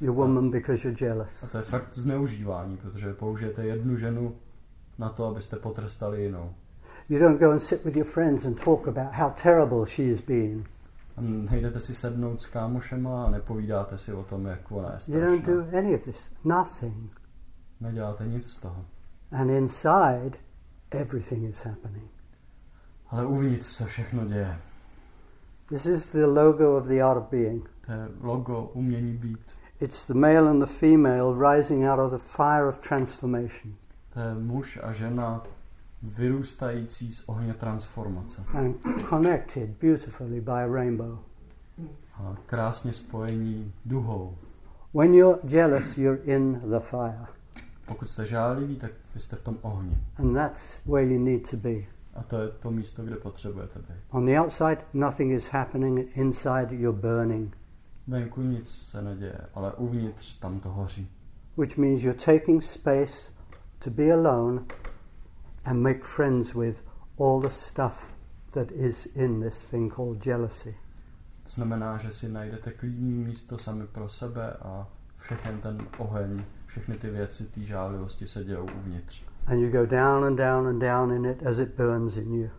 your 0.00 0.14
woman 0.16 0.50
because 0.50 0.88
you're 0.88 1.06
A 1.06 1.08
jealous. 1.08 1.50
to 1.52 1.56
je 1.58 1.64
fakt 1.64 1.94
zneužívání, 1.94 2.76
protože 2.76 3.12
použijete 3.14 3.64
jednu 3.66 3.96
ženu 3.96 4.34
na 4.98 5.08
to, 5.08 5.26
abyste 5.26 5.56
potrestali 5.56 6.22
jinou. 6.22 6.54
You 7.08 7.18
don't 7.18 7.38
go 7.40 7.50
and 7.50 7.62
sit 7.62 7.84
with 7.84 7.96
your 7.96 8.06
friends 8.06 8.46
and 8.46 8.62
talk 8.64 8.86
about 8.86 9.12
how 9.12 9.28
terrible 9.42 9.86
she 9.86 10.08
has 10.10 10.20
been. 10.20 10.64
A 11.16 11.20
nejdete 11.20 11.80
si 11.80 11.94
sednout 11.94 12.40
s 12.40 12.46
kámošema 12.46 13.24
a 13.26 13.30
nepovídáte 13.30 13.98
si 13.98 14.12
o 14.12 14.22
tom, 14.22 14.46
jak 14.46 14.72
ona 14.72 14.88
je 14.92 15.14
You 15.14 15.20
don't 15.20 15.42
strašná. 15.42 15.62
do 15.70 15.78
any 15.78 15.94
of 15.94 16.02
this. 16.02 16.30
Nothing. 16.44 17.20
Neděláte 17.80 18.26
nic 18.26 18.46
z 18.46 18.58
toho. 18.58 18.84
And 19.32 19.50
inside, 19.50 20.38
everything 20.90 21.44
is 21.44 21.64
happening. 21.64 22.08
Ale 23.10 23.26
uvnitř 23.26 23.66
se 23.66 23.84
všechno 23.86 24.24
děje. 24.26 24.58
This 25.68 25.86
is 25.86 26.06
the 26.06 26.26
logo 26.26 26.76
of 26.76 26.86
the 26.86 27.02
art 27.02 27.18
of 27.18 27.30
being. 27.30 27.70
To 27.86 27.92
je 27.92 28.08
logo 28.20 28.70
umění 28.74 29.12
být. 29.16 29.40
It's 29.80 30.06
the 30.06 30.14
male 30.14 30.50
and 30.50 30.60
the 30.60 30.66
female 30.72 31.52
rising 31.54 31.84
out 31.84 31.98
of 32.00 32.10
the 32.10 32.26
fire 32.28 32.68
of 32.68 32.78
transformation 32.78 33.74
To 34.14 34.20
je 34.20 34.34
muž 34.34 34.78
a 34.82 34.92
žena 34.92 35.42
vyrůstající 36.04 37.12
z 37.12 37.22
ohně 37.26 37.54
transformace. 37.54 38.42
and 38.54 38.76
connected 39.08 39.70
beautifully 39.80 40.40
by 40.40 40.50
a 40.50 40.66
rainbow. 40.66 41.18
A 42.14 42.36
krásně 42.46 42.92
spojení 42.92 43.72
duhou. 43.84 44.36
When 44.94 45.14
you're 45.14 45.38
jealous, 45.48 45.98
you're 45.98 46.22
in 46.24 46.60
the 46.70 46.78
fire, 46.80 47.26
Pokud 47.86 48.08
jste 48.10 48.26
žáliví, 48.26 48.76
tak 48.76 48.90
vy 49.14 49.20
jste 49.20 49.36
v 49.36 49.42
tom 49.42 49.58
ohni. 49.62 49.96
and 50.16 50.34
that's 50.34 50.80
where 50.86 51.06
you 51.12 51.18
need 51.24 51.50
to 51.50 51.56
be. 51.56 51.74
A 52.14 52.22
to 52.22 52.38
je 52.38 52.48
to 52.48 52.70
místo, 52.70 53.02
kde 53.02 53.16
potřebujete 53.16 53.78
být. 53.78 53.96
On 54.10 54.26
the 54.26 54.32
outside, 54.40 54.76
nothing 54.92 55.32
is 55.32 55.48
happening. 55.48 56.16
Inside, 56.16 56.66
you're 56.70 57.00
burning, 57.00 57.56
Venku 58.06 58.42
nic 58.42 58.70
se 58.70 59.02
neděje, 59.02 59.40
ale 59.54 59.72
uvnitř 59.74 60.38
tam 60.38 60.60
to 60.60 60.68
hoří. 60.70 61.10
which 61.56 61.76
means 61.78 62.02
you're 62.02 62.18
taking 62.24 62.62
space 62.62 63.32
to 63.78 63.90
be 63.90 64.12
alone 64.12 64.60
and 65.64 65.82
make 65.82 66.04
friends 66.04 66.54
with 66.54 66.82
all 67.18 67.40
the 67.40 67.50
stuff 67.50 68.12
that 68.52 68.72
is 68.72 69.06
in 69.14 69.40
this 69.40 69.64
thing 69.64 69.90
called 69.90 70.26
jealousy. 70.26 70.74
Znamená, 71.46 71.96
že 71.96 72.12
si 72.12 72.28
najdete 72.28 72.72
klidný 72.72 73.24
místo 73.24 73.58
sami 73.58 73.86
pro 73.86 74.08
sebe 74.08 74.52
a 74.52 74.88
všechen 75.16 75.60
ten 75.60 75.78
oheň, 75.98 76.44
všechny 76.66 76.94
ty 76.94 77.10
věci, 77.10 77.44
ty 77.44 77.64
žálivosti 77.64 78.26
se 78.26 78.44
dějou 78.44 78.66
uvnitř. 78.78 79.26
And 79.46 79.58
you 79.58 79.70
go 79.70 79.86
down 79.86 80.24
and 80.24 80.36
down 80.36 80.66
and 80.66 80.78
down 80.78 81.12
in 81.12 81.26
it 81.26 81.46
as 81.46 81.58
it 81.58 81.76
burns 81.76 82.16
in 82.16 82.34
you. 82.34 82.50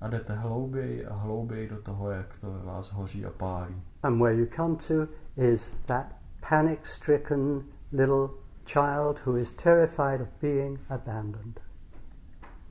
A 0.00 0.08
jdete 0.08 0.34
hlouběji 0.34 1.06
a 1.06 1.14
hlouběji 1.14 1.68
do 1.68 1.82
toho, 1.82 2.10
jak 2.10 2.38
to 2.38 2.50
ve 2.50 2.62
vás 2.62 2.92
hoří 2.92 3.26
a 3.26 3.30
pálí. 3.30 3.82
And 4.02 4.18
where 4.18 4.34
you 4.34 4.46
come 4.56 4.76
to 4.76 5.08
is 5.36 5.70
that 5.86 6.06
panic 6.48 6.78
stricken 6.82 7.64
little 7.92 8.28
child 8.64 9.26
who 9.26 9.36
is 9.36 9.52
terrified 9.52 10.20
of 10.20 10.28
being 10.40 10.80
abandoned. 10.88 11.65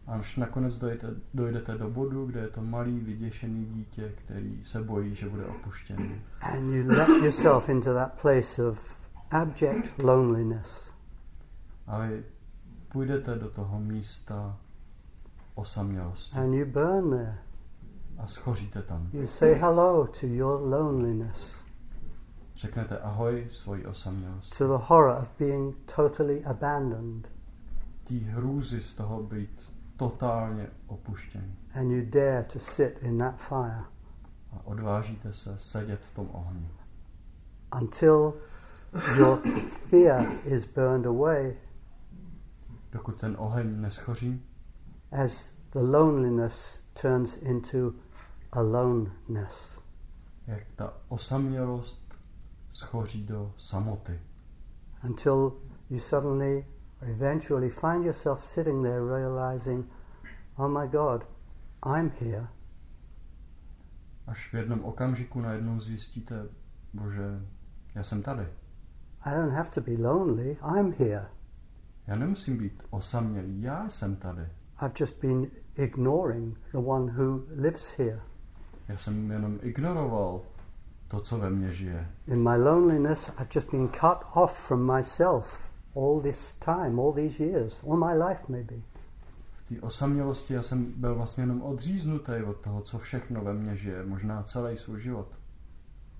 Až 0.08 0.38
nakonec 0.38 0.78
dojdete, 0.78 1.08
dojdete 1.34 1.78
do 1.78 1.90
bodu, 1.90 2.26
kde 2.26 2.40
je 2.40 2.48
to 2.48 2.62
malý 2.62 3.00
vyděšený 3.00 3.66
dítě, 3.66 4.14
který 4.16 4.64
se 4.64 4.82
bojí, 4.84 5.16
že 5.16 5.30
bude 5.30 5.46
opuštěný. 5.46 6.22
And 6.42 6.74
you 6.74 6.88
let 6.88 7.08
yourself 7.24 7.70
into 7.70 7.94
that 7.94 8.22
place 8.22 8.68
of 8.68 8.98
abject 9.32 10.00
loneliness. 10.00 10.92
A 11.88 12.00
vy 12.00 12.24
půjdete 12.92 13.36
do 13.36 13.50
toho 13.50 13.80
místa 13.80 14.58
osamělosti 15.56 16.38
And 16.38 16.54
you 16.54 16.66
burn 16.66 17.10
there. 17.10 17.38
a 18.18 18.28
schoříte 18.28 18.82
tam. 18.82 19.10
You 19.14 19.28
say 19.28 19.54
hello 19.54 20.08
to 20.20 20.28
your 20.28 20.62
loneliness, 20.62 21.62
Řeknete 22.56 23.00
ahoj 23.00 23.48
svoji 23.52 23.86
osamělosti. 23.86 24.58
to 24.58 24.78
the 24.78 24.84
horror 24.88 25.18
of 25.22 25.30
being 25.40 25.76
totally 25.96 26.46
abandoned. 26.46 27.28
Tý 28.04 28.20
hrůzy 28.20 28.82
z 28.82 28.94
toho 28.94 29.24
být 29.24 29.72
totálně 29.98 30.68
opuštěný. 30.88 31.56
And 31.76 31.92
you 31.92 32.06
dare 32.10 32.44
to 32.54 32.60
sit 32.60 32.98
in 33.02 33.18
that 33.18 33.36
fire 33.38 33.84
A 34.52 34.60
odvážíte 34.64 35.34
se 35.34 35.58
sedět 35.60 36.06
v 36.06 36.16
tom 36.16 36.30
ohni. 36.32 36.70
until 37.82 38.34
your 39.18 39.40
fear 39.90 40.28
is 40.46 40.66
burned 40.66 41.06
away 41.06 41.56
Dokud 42.92 43.16
ten 43.20 43.36
oheň 43.40 43.82
neschoří, 43.82 44.44
as 45.12 45.50
the 45.72 45.80
loneliness 45.80 46.80
turns 47.02 47.38
into 47.38 47.94
aloneness. 48.52 49.80
jak 50.48 50.64
ta 50.76 50.94
osamělost 51.08 52.16
schoří 52.72 53.26
do 53.26 53.54
samoty. 53.58 54.20
Until 55.04 55.54
you 55.90 56.00
suddenly 56.00 56.66
eventually 57.02 57.70
find 57.70 58.06
yourself 58.06 58.44
sitting 58.44 58.84
there 58.84 59.02
realizing, 59.02 59.86
oh 60.58 60.68
my 60.68 60.88
God, 60.88 61.26
I'm 61.84 62.12
here. 62.20 62.48
Až 64.28 64.54
v 64.54 64.54
jednom 64.54 64.84
okamžiku 64.84 65.42
najednou 65.42 65.80
zjistíte, 65.80 66.46
bože, 66.94 67.42
já 67.96 68.04
jsem 68.04 68.24
tady. 68.24 68.48
I 69.22 69.32
don't 69.36 69.54
have 69.54 69.70
to 69.70 69.82
be 69.82 69.92
lonely, 70.10 70.58
I'm 70.78 70.94
here. 71.00 71.26
Já 72.08 72.16
nemusím 72.16 72.58
být 72.58 72.84
osamělý, 72.90 73.62
já 73.62 73.90
jsem 73.90 74.16
tady. 74.16 74.42
I've 74.82 74.94
just 75.00 75.22
been 75.22 75.52
ignoring 75.76 76.58
the 76.72 76.78
one 76.78 77.12
who 77.12 77.42
lives 77.56 77.98
here. 77.98 78.22
Já 78.88 78.98
jsem 78.98 79.32
jenom 79.32 79.60
ignoroval 79.62 80.42
to, 81.08 81.20
co 81.20 81.38
ve 81.38 81.50
mně 81.50 81.72
žije. 81.72 82.10
In 82.28 82.44
my 82.50 82.58
loneliness, 82.58 83.30
I've 83.30 83.50
just 83.56 83.72
been 83.72 83.88
cut 83.88 84.18
off 84.34 84.68
from 84.68 84.96
myself 84.96 85.70
all 85.96 86.22
this 86.22 86.54
time, 86.54 87.00
all 87.00 87.14
these 87.14 87.44
years, 87.44 87.84
all 87.84 87.98
my 87.98 88.24
life 88.28 88.44
maybe. 88.48 88.76
V 89.56 89.70
té 89.70 89.82
osamělosti 89.82 90.54
já 90.54 90.64
jsem 90.64 90.94
byl 90.98 91.16
vlastně 91.16 91.44
jenom 91.44 91.62
odříznutý 91.62 92.32
od 92.48 92.58
toho, 92.58 92.82
co 92.82 92.98
všechno 92.98 93.42
ve 93.42 93.54
mně 93.54 93.76
žije, 93.76 94.06
možná 94.06 94.44
celý 94.44 94.78
svůj 94.78 95.02
život. 95.02 95.28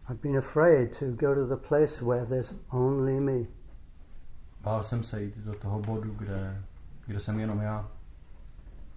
I've 0.10 0.20
been 0.22 0.38
afraid 0.38 1.00
to 1.00 1.06
go 1.06 1.36
to 1.36 1.56
the 1.56 1.68
place 1.68 2.06
where 2.06 2.26
there's 2.26 2.54
only 2.70 3.20
me. 3.20 3.46
Bál 4.62 4.84
jsem 4.84 5.04
se 5.04 5.24
jít 5.24 5.38
do 5.38 5.54
toho 5.54 5.80
bodu, 5.80 6.12
kde, 6.14 6.62
kde 7.08 7.20
jsem 7.20 7.40
jenom 7.40 7.60
já, 7.62 7.88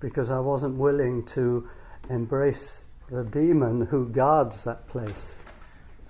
because 0.01 0.31
I 0.31 0.41
wasn't 0.41 0.77
willing 0.77 1.25
to 1.35 1.65
embrace 2.09 2.81
the 3.09 3.25
demon 3.25 3.87
who 3.91 4.05
guards 4.05 4.65
that 4.65 4.79
place. 4.93 5.49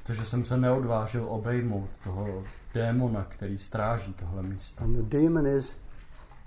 protože 0.02 0.25
jsem 0.25 0.44
se 0.44 0.56
neodvážil 0.56 1.26
obejmout 1.28 1.88
toho 2.04 2.44
démona, 2.75 3.25
který 3.25 3.58
stráží 3.58 4.12
tohle 4.14 4.42
místo. 4.42 4.84
And 4.84 4.96
the 4.96 5.02
demon 5.18 5.46
is 5.46 5.76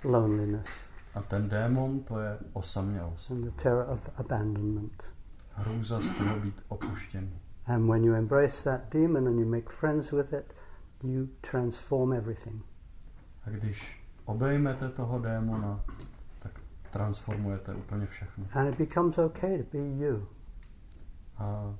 loneliness 0.04 0.66
A 1.14 1.22
ten 1.22 1.48
démon 1.48 2.00
to 2.00 2.20
je 2.20 2.38
osamělost. 2.52 3.30
and 3.30 3.44
the 3.44 3.50
terror 3.62 3.86
of 3.90 4.10
abandonment. 4.16 5.02
Hrůza 5.54 6.00
z 6.00 6.10
toho 6.10 6.40
být 6.40 6.62
opuštěný. 6.68 7.38
And 7.66 7.86
when 7.90 8.04
you 8.04 8.14
embrace 8.14 8.64
that 8.70 8.80
demon 8.92 9.28
and 9.28 9.38
you 9.40 9.46
make 9.46 9.68
friends 9.70 10.10
with 10.12 10.32
it, 10.32 10.54
you 11.02 11.26
transform 11.50 12.12
everything. 12.12 12.62
A 13.46 13.50
když 13.50 14.02
obejmete 14.24 14.88
toho 14.88 15.18
démona, 15.18 15.84
tak 16.38 16.52
transformujete 16.90 17.74
úplně 17.74 18.06
všechno. 18.06 18.46
And 18.52 18.68
it 18.68 18.78
becomes 18.78 19.18
okay 19.18 19.62
to 19.62 19.64
be 19.72 19.78
you. 20.06 20.26
A 21.38 21.74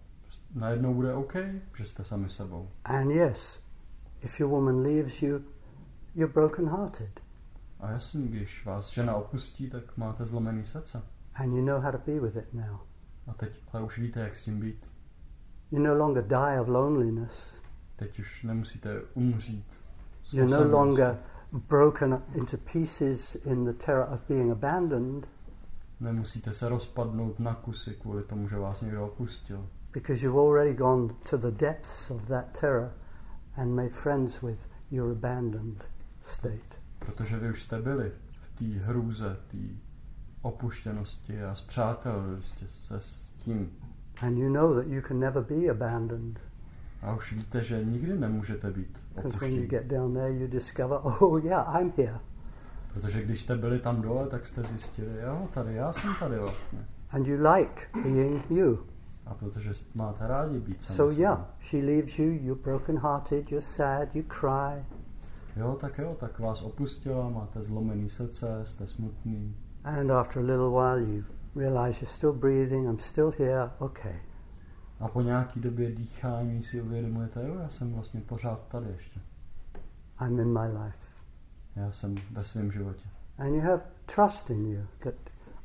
najednou 0.55 0.95
bude 0.95 1.15
OK, 1.15 1.35
že 1.79 1.85
jste 1.85 2.05
sami 2.05 2.29
sebou. 2.29 2.69
And 2.85 3.11
yes, 3.11 3.63
if 4.23 4.41
your 4.41 4.51
woman 4.51 4.83
leaves 4.83 5.23
you, 5.23 5.45
you're 6.15 6.33
broken 6.33 6.69
hearted. 6.69 7.21
A 7.81 7.91
jasný, 7.91 8.29
když 8.29 8.65
vás 8.65 8.91
žena 8.93 9.15
opustí, 9.15 9.71
tak 9.71 9.97
máte 9.97 10.27
zlomený 10.27 10.65
srdce. 10.65 11.03
And 11.35 11.55
you 11.55 11.65
know 11.65 11.81
how 11.81 11.93
to 11.93 11.99
be 12.07 12.21
with 12.21 12.37
it 12.37 12.55
now. 12.55 12.79
A 13.27 13.33
teď 13.33 13.63
ale 13.73 13.83
už 13.83 13.99
víte, 13.99 14.21
jak 14.21 14.37
s 14.37 14.43
tím 14.43 14.61
být. 14.61 14.87
You 15.71 15.83
no 15.83 15.95
longer 15.95 16.27
die 16.27 16.61
of 16.61 16.69
loneliness. 16.69 17.55
Teď 17.97 18.19
už 18.19 18.43
nemusíte 18.43 19.03
umřít. 19.15 19.67
You're 20.33 20.59
no 20.59 20.79
longer 20.79 21.19
broken 21.69 22.23
into 22.35 22.57
pieces 22.73 23.35
in 23.35 23.65
the 23.65 23.73
terror 23.73 24.09
of 24.15 24.21
being 24.29 24.53
abandoned. 24.53 25.29
Nemusíte 26.01 26.55
se 26.55 26.69
rozpadnout 26.69 27.39
na 27.39 27.55
kusy 27.55 27.95
kvůli 27.95 28.23
tomu, 28.23 28.49
že 28.49 28.59
vás 28.59 28.81
někdo 28.81 29.07
opustil. 29.07 29.69
because 29.93 30.23
you've 30.23 30.37
already 30.37 30.73
gone 30.73 31.15
to 31.25 31.37
the 31.37 31.51
depths 31.51 32.11
of 32.11 32.27
that 32.29 32.55
terror 32.55 32.93
and 33.57 33.75
made 33.75 33.91
friends 33.91 34.43
with 34.43 34.69
your 34.91 35.13
abandoned 35.13 35.85
state. 36.23 36.79
Protože 36.99 37.37
vy 37.39 37.51
už 37.51 37.63
jste 37.63 37.83
byli 37.83 38.13
v 38.43 38.59
té 38.59 38.85
hrůze, 38.85 39.37
té 39.51 39.59
opuštěnosti 40.43 41.43
a 41.43 41.55
zpřátelili 41.55 42.43
jste 42.43 42.67
se 42.69 43.01
s 43.01 43.31
tím. 43.31 43.71
And 44.23 44.39
you 44.39 44.49
know 44.53 44.75
that 44.75 44.87
you 44.87 45.03
can 45.03 45.21
never 45.21 45.43
be 45.45 45.71
abandoned. 45.71 46.41
A 47.03 47.15
už 47.15 47.33
víte, 47.33 47.65
že 47.65 47.85
nikdy 47.85 48.19
nemůžete 48.19 48.71
být 48.71 48.99
Because 49.15 49.39
when 49.39 49.51
you 49.53 49.59
opuštěni. 49.59 49.67
get 49.67 49.87
down 49.87 50.15
there, 50.15 50.33
you 50.33 50.47
discover, 50.47 50.99
oh, 51.03 51.45
yeah, 51.45 51.81
I'm 51.81 51.93
here. 51.97 52.19
Protože 52.95 53.23
když 53.23 53.41
jste 53.41 53.57
byli 53.57 53.79
tam 53.79 54.03
dole, 54.03 54.27
tak 54.27 54.47
jste 54.47 54.63
zjistili, 54.63 55.21
jo, 55.23 55.49
tady, 55.55 55.75
já 55.75 55.93
jsem 55.93 56.15
tady 56.21 56.39
vlastně. 56.39 56.79
And 57.11 57.27
you 57.27 57.37
like 57.53 57.87
being 58.03 58.51
you. 58.51 58.87
A 59.27 59.35
protože 59.35 59.73
máte 59.95 60.27
rádi 60.27 60.61
být 60.61 60.83
sami 60.83 60.97
So, 60.97 61.21
yeah, 61.21 61.41
she 61.61 61.85
leaves 61.85 62.19
you, 62.19 62.27
you're 62.27 62.63
broken 62.63 62.99
hearted, 62.99 63.51
you're 63.51 63.67
sad, 63.67 64.17
you 64.17 64.23
cry. 64.23 64.85
Jo, 65.57 65.77
tak 65.81 65.99
jo, 65.99 66.17
tak 66.21 66.39
vás 66.39 66.63
opustila, 66.63 67.29
máte 67.29 67.63
zlomený 67.63 68.09
srdce, 68.09 68.61
jste 68.65 68.87
smutný. 68.87 69.57
And 69.85 70.11
after 70.11 70.43
a 70.43 70.47
little 70.47 70.71
while, 70.71 71.03
you 71.15 71.25
realize 71.57 72.01
you're 72.01 72.15
still 72.15 72.33
breathing, 72.33 72.87
I'm 72.89 72.99
still 72.99 73.33
here, 73.39 73.71
okay. 73.79 74.17
A 75.01 75.09
po 75.09 75.23
nějaký 75.23 75.61
době 75.61 75.93
dýchání 75.93 76.63
si 76.63 76.83
uvědomujete, 76.83 77.49
jo, 77.49 77.55
já 77.63 77.69
jsem 77.69 77.93
vlastně 77.93 78.21
pořád 78.21 78.69
tady 78.69 78.87
ještě. 78.89 79.21
I'm 80.21 80.41
in 80.41 80.53
my 80.53 80.69
life. 80.85 80.99
Já 81.77 81.93
jsem 81.93 82.15
ve 82.31 82.45
svém 82.45 82.73
životě. 82.73 83.09
And 83.39 83.55
you 83.55 83.61
have 83.61 83.83
trust 84.15 84.51
in 84.51 84.67
you 84.67 84.87
that, 84.99 85.15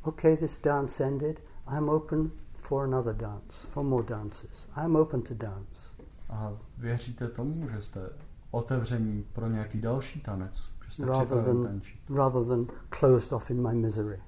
okay, 0.01 0.37
this 0.37 0.61
dance 0.61 1.03
ended, 1.03 1.39
I'm 1.77 1.89
open 1.89 2.31
for 2.67 2.83
another 2.83 3.13
dance, 3.13 3.67
for 3.69 3.83
more 3.83 4.03
dances. 4.03 4.67
I'm 4.83 4.95
open 4.95 5.21
to 5.21 5.33
dance. 5.33 5.93
A 6.29 6.53
věříte 6.77 7.27
tomu, 7.27 7.69
že 7.69 7.81
jste 7.81 8.09
otevření 8.51 9.25
pro 9.33 9.47
nějaký 9.47 9.81
další 9.81 10.21
tanec, 10.21 10.69
že 10.85 10.91
jste 10.91 11.05
Rather 11.05 11.43
than- 11.43 11.63
tančit. 11.63 11.99
rather 12.15 12.43
than 12.45 12.65
closed 12.99 13.33
off 13.33 13.49
in 13.51 13.67
my 13.67 13.73
misery. 13.75 14.19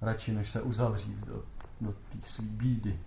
Radši 0.00 0.32
než 0.32 0.50
se 0.50 0.62
uzavřít 0.62 1.18
do, 1.26 1.42
do 1.80 1.92
té 1.92 2.18
své 2.24 2.44
bídy. 2.44 3.00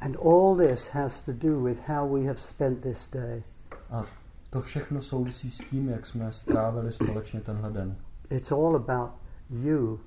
And 0.00 0.16
all 0.16 0.56
this 0.56 0.88
has 0.88 1.22
to 1.22 1.32
do 1.32 1.60
with 1.62 1.80
how 1.88 2.14
we 2.14 2.26
have 2.26 2.38
spent 2.40 2.80
this 2.80 3.08
day. 3.12 3.42
A 3.90 4.04
to 4.50 4.60
všechno 4.60 5.02
souvisí 5.02 5.50
s 5.50 5.58
tím, 5.58 5.88
jak 5.88 6.06
jsme 6.06 6.32
strávili 6.32 6.92
společně 6.92 7.40
tenhle 7.40 7.70
den. 7.70 7.96
It's 8.30 8.52
all 8.52 8.76
about 8.76 9.10
you 9.50 10.00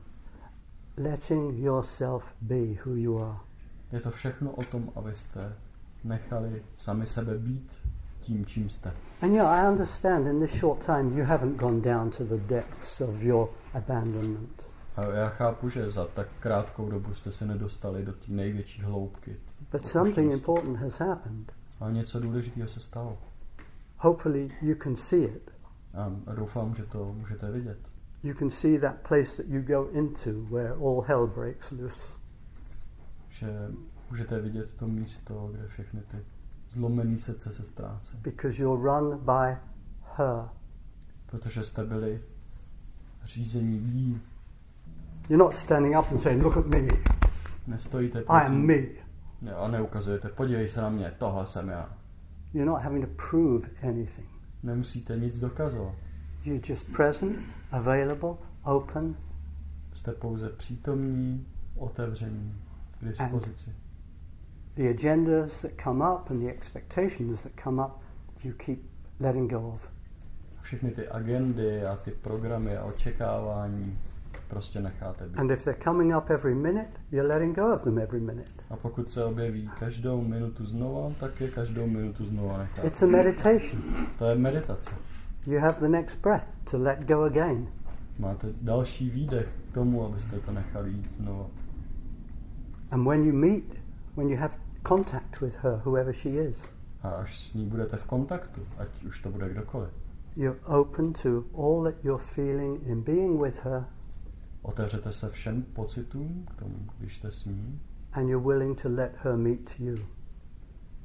letting 0.97 1.57
yourself 1.59 2.23
be 2.41 2.55
who 2.85 2.95
you 2.95 3.23
are. 3.23 3.37
Je 3.91 3.99
to 3.99 4.11
všechno 4.11 4.51
o 4.51 4.63
tom, 4.63 4.91
abyste 4.95 5.53
nechali 6.03 6.63
sami 6.77 7.07
sebe 7.07 7.37
být 7.37 7.81
tím, 8.21 8.45
čím 8.45 8.69
jste. 8.69 8.93
And 9.21 9.33
yeah, 9.33 9.47
I 9.47 9.71
understand 9.71 10.27
in 10.27 10.39
this 10.39 10.59
short 10.59 10.85
time 10.85 11.17
you 11.17 11.25
haven't 11.25 11.57
gone 11.57 11.81
down 11.81 12.09
to 12.09 12.23
the 12.23 12.37
depths 12.37 13.01
of 13.01 13.23
your 13.23 13.49
abandonment. 13.73 14.63
A 14.95 15.05
já 15.05 15.29
chápu, 15.29 15.69
že 15.69 15.91
za 15.91 16.05
tak 16.05 16.27
krátkou 16.39 16.89
dobu 16.89 17.13
jste 17.13 17.31
se 17.31 17.45
nedostali 17.45 18.05
do 18.05 18.13
té 18.13 18.25
největší 18.27 18.81
hloubky. 18.81 19.35
But 19.71 19.87
something 19.87 20.33
important 20.33 20.77
has 20.77 20.99
happened. 20.99 21.51
Ale 21.79 21.91
něco 21.93 22.19
důležitého 22.19 22.67
se 22.67 22.79
stalo. 22.79 23.17
Hopefully 23.97 24.51
you 24.61 24.75
can 24.83 24.95
see 24.95 25.23
it. 25.23 25.51
A 26.27 26.33
doufám, 26.35 26.75
že 26.75 26.83
to 26.83 27.13
můžete 27.13 27.51
vidět. 27.51 27.77
You 28.23 28.33
can 28.33 28.51
see 28.51 28.79
that 28.79 28.95
place 29.07 29.37
that 29.37 29.45
you 29.47 29.61
go 29.61 29.89
into 29.91 30.29
where 30.49 30.73
all 30.73 31.01
hell 31.01 31.27
breaks 31.27 31.71
loose. 31.71 32.13
Že 33.39 33.47
můžete 34.09 34.39
vidět 34.39 34.73
to 34.73 34.87
místo, 34.87 35.49
kde 35.51 35.67
všechny 35.67 36.01
ty 36.01 36.17
zlomený 36.69 37.19
srdce 37.19 37.53
se 37.53 37.63
ztrácí. 37.63 38.17
Because 38.17 38.61
you're 38.61 38.83
run 38.83 39.17
by 39.17 39.57
her. 40.17 40.49
Protože 41.25 41.63
jste 41.63 41.83
byli 41.83 42.21
řízení 43.23 43.77
jí. 43.77 44.21
You're 45.29 45.45
not 45.45 45.53
standing 45.53 45.97
up 45.99 46.11
and 46.11 46.21
saying, 46.21 46.43
Look 46.43 46.57
at 46.57 46.65
me, 46.65 46.87
Nestojíte 47.67 48.19
I 48.19 48.45
am 48.45 48.65
me. 48.65 48.75
Ne, 49.41 49.53
a 49.55 49.67
neukazujete, 49.67 50.29
podívej 50.29 50.67
se 50.67 50.81
na 50.81 50.89
mě, 50.89 51.13
tohle 51.17 51.45
jsem 51.45 51.69
já. 51.69 51.97
You're 52.53 52.71
not 52.71 52.81
having 52.81 53.05
to 53.05 53.23
prove 53.29 53.69
anything. 53.83 54.27
Nemusíte 54.63 55.17
nic 55.17 55.39
dokazovat. 55.39 55.95
You're 56.45 56.61
just 56.69 56.87
present, 56.93 57.39
available, 57.71 58.33
open, 58.63 59.15
Jste 59.93 60.11
pouze 60.11 60.49
přítomní, 60.49 61.47
otevření, 61.75 62.55
k 62.99 63.05
dispozici. 63.05 63.71
the 64.75 64.93
agendas 64.93 65.61
that 65.61 65.77
come 65.77 66.01
up 66.01 66.29
and 66.29 66.41
the 66.41 66.49
expectations 66.49 67.43
that 67.43 67.55
come 67.55 67.79
up, 67.79 68.01
you 68.43 68.53
keep 68.53 68.83
letting 69.19 69.47
go 69.47 69.71
of. 69.73 69.89
Všechny 70.61 70.91
ty 70.91 71.07
agendy 71.07 71.85
a 71.85 71.95
ty 71.95 72.11
programy 72.11 72.77
a 72.77 72.83
očekávání 72.83 73.99
prostě 74.47 74.81
necháte 74.81 75.27
být. 75.27 75.39
And 75.39 75.51
if 75.51 75.63
they're 75.63 75.83
coming 75.83 76.15
up 76.15 76.29
every 76.29 76.55
minute, 76.55 76.89
you're 77.11 77.33
letting 77.33 77.55
go 77.55 77.73
of 77.73 77.83
them 77.83 77.97
every 77.97 78.19
minute. 78.19 78.51
A 78.69 78.75
pokud 78.75 79.09
se 79.09 79.25
objeví 79.25 79.69
každou 79.79 80.21
minutu 80.21 80.65
znova, 80.65 81.11
tak 81.19 81.41
je 81.41 81.51
každou 81.51 81.87
minutu 81.87 82.25
znova 82.25 82.57
necháte. 82.57 82.87
It's 82.87 83.03
a 83.03 83.07
meditation. 83.07 83.81
To 84.19 84.25
je 84.25 84.35
meditace. 84.35 84.91
You 85.47 85.59
have 85.59 85.79
the 85.79 85.87
next 85.87 86.21
breath 86.21 86.47
to 86.71 86.77
let 86.77 87.07
go 87.07 87.23
again. 87.23 87.67
Máte 88.19 88.47
další 88.61 89.09
výdech 89.09 89.47
k 89.71 89.73
tomu, 89.73 90.05
abyste 90.05 90.39
to 90.39 90.51
nechali 90.51 90.89
jít 90.89 91.11
znova. 91.11 91.45
And 92.95 93.05
when 93.05 93.25
you 93.25 93.33
meet, 93.33 93.73
when 94.15 94.29
you 94.29 94.37
have 94.37 94.55
contact 94.83 95.41
with 95.41 95.55
her, 95.55 95.81
whoever 95.83 96.13
she 96.13 96.29
is, 96.29 96.65
A 97.03 97.09
až 97.09 97.39
s 97.39 97.53
ní 97.53 97.65
budete 97.65 97.97
v 97.97 98.03
kontaktu, 98.03 98.61
ať 98.77 99.03
už 99.03 99.21
to 99.21 99.29
bude 99.29 99.49
kdokoliv, 99.49 99.89
you're 100.35 100.59
open 100.65 101.13
to 101.13 101.43
all 101.57 101.83
that 101.83 101.95
you're 102.03 102.23
feeling 102.23 102.87
in 102.87 103.01
being 103.01 103.41
with 103.41 103.57
her, 103.63 103.85
otevřete 104.61 105.11
se 105.11 105.29
všem 105.29 105.63
pocitům 105.63 106.45
k 106.51 106.55
tomu, 106.59 106.75
když 106.97 107.15
jste 107.17 107.31
s 107.31 107.45
ní 107.45 107.79
and 108.13 108.29
you're 108.29 108.47
willing 108.47 108.81
to 108.81 108.89
let 108.89 109.11
her 109.23 109.37
meet 109.37 109.79
you. 109.79 109.95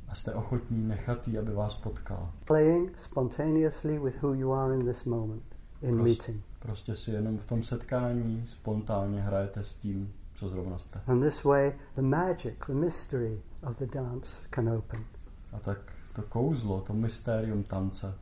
a 0.09 0.15
jste 0.15 0.35
ochotní 0.35 0.89
nechat 0.89 1.29
jí, 1.29 1.39
aby 1.39 1.53
vás 1.53 1.75
potkala. 1.77 2.33
Playing 2.45 2.99
spontaneously 2.99 3.99
with 3.99 4.23
who 4.23 4.35
you 4.35 4.53
are 4.53 4.75
in 4.75 4.85
this 4.87 5.05
moment, 5.05 5.43
in 5.83 5.95
Prost- 5.95 6.03
meeting. 6.03 6.45
Prostě 6.59 6.97
si 6.97 7.11
jenom 7.11 7.39
v 7.39 7.47
tom 7.47 7.63
setkání 7.63 8.45
spontánně 8.49 9.21
hrajete 9.21 9.65
s 9.65 9.75
tím, 9.75 10.13
co 10.41 10.49
zrovna 10.49 10.79
jste. 10.79 11.01
And 11.07 11.23
this 11.23 11.45
way, 11.45 11.73
the 11.95 12.03
magic, 12.03 12.67
the 12.67 12.73
mystery 12.75 13.43
of 13.63 13.77
the 13.77 13.87
dance 13.87 14.49
can 14.55 14.69
open. 14.69 15.05
A 15.53 15.59
tak 15.59 15.79
to 16.15 16.23
kouzlo, 16.23 16.81
to 16.81 16.93
mystérium 16.95 17.63
tance 17.63 18.15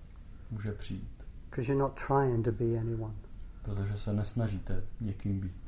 může 0.51 0.73
přijít, 0.73 1.25
Because 1.51 1.73
you're 1.73 1.83
not 1.89 2.01
trying 2.07 2.45
to 2.45 2.53
be 2.53 2.65
anyone. 2.81 3.15
protože 3.63 3.99
se 3.99 4.13
nesnažíte 4.13 4.83
někým 5.01 5.41
být. 5.41 5.68